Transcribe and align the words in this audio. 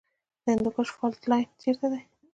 د 0.43 0.45
هندوکش 0.53 0.87
فالټ 0.97 1.21
لاین 1.31 1.47
چیرته 1.61 1.85
دی؟ 1.91 2.01